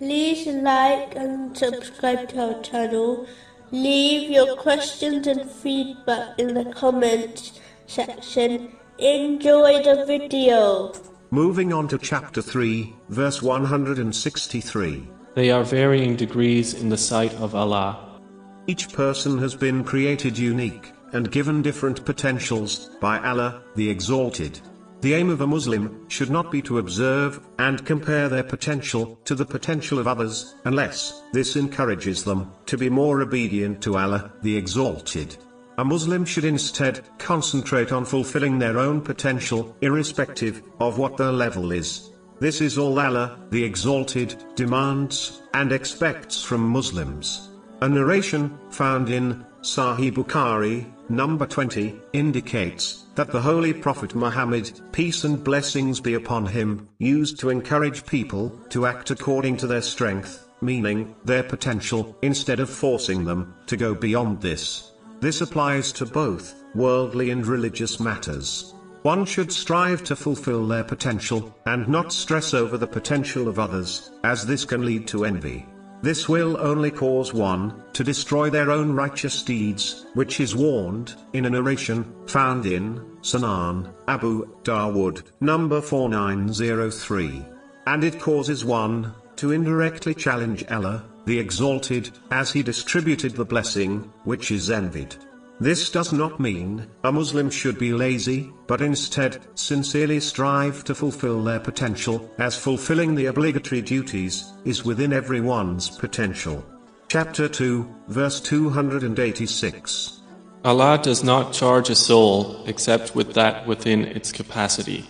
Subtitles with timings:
[0.00, 3.26] like and subscribe to our channel.
[3.70, 8.72] Leave your questions and feedback in the comments section.
[8.98, 10.92] Enjoy the video.
[11.30, 15.08] Moving on to chapter 3, verse 163.
[15.34, 18.20] They are varying degrees in the sight of Allah.
[18.66, 24.60] Each person has been created unique and given different potentials by Allah, the Exalted.
[25.04, 29.34] The aim of a Muslim should not be to observe and compare their potential to
[29.34, 34.56] the potential of others, unless this encourages them to be more obedient to Allah, the
[34.56, 35.36] Exalted.
[35.76, 41.70] A Muslim should instead concentrate on fulfilling their own potential, irrespective of what their level
[41.70, 42.10] is.
[42.40, 47.50] This is all Allah, the Exalted, demands and expects from Muslims.
[47.82, 55.24] A narration found in Sahih Bukhari, number 20, indicates that the Holy Prophet Muhammad, peace
[55.24, 60.46] and blessings be upon him, used to encourage people to act according to their strength,
[60.60, 64.92] meaning their potential, instead of forcing them to go beyond this.
[65.20, 68.74] This applies to both worldly and religious matters.
[69.00, 74.10] One should strive to fulfill their potential, and not stress over the potential of others,
[74.24, 75.64] as this can lead to envy.
[76.04, 81.46] This will only cause one to destroy their own righteous deeds, which is warned in
[81.46, 87.46] a narration found in Sunan Abu Dawood, number 4903.
[87.86, 94.12] And it causes one to indirectly challenge Allah, the Exalted, as he distributed the blessing,
[94.24, 95.16] which is envied.
[95.60, 101.44] This does not mean a Muslim should be lazy, but instead, sincerely strive to fulfill
[101.44, 106.64] their potential, as fulfilling the obligatory duties is within everyone's potential.
[107.08, 110.20] Chapter 2, verse 286.
[110.64, 115.06] Allah does not charge a soul except with that within its capacity.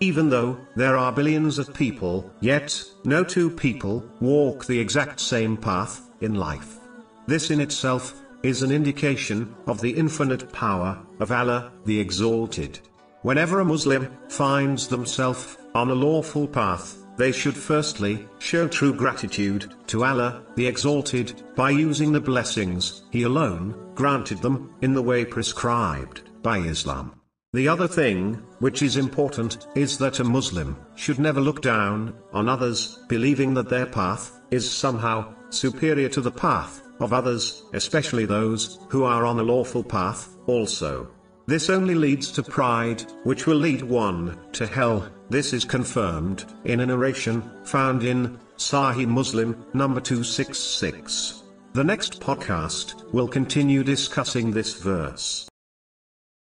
[0.00, 5.56] Even though there are billions of people, yet no two people walk the exact same
[5.56, 6.80] path in life.
[7.26, 12.80] This in itself is an indication of the infinite power of Allah, the Exalted.
[13.22, 19.74] Whenever a Muslim finds themselves on a lawful path, they should firstly show true gratitude
[19.88, 25.24] to Allah, the Exalted, by using the blessings He alone granted them in the way
[25.24, 27.20] prescribed by Islam.
[27.52, 32.48] The other thing, which is important, is that a Muslim should never look down on
[32.48, 38.78] others, believing that their path is somehow superior to the path of others, especially those
[38.88, 41.08] who are on a lawful path, also.
[41.46, 45.08] This only leads to pride, which will lead one to hell.
[45.30, 51.44] This is confirmed in a narration found in Sahih Muslim, number 266.
[51.72, 55.48] The next podcast will continue discussing this verse.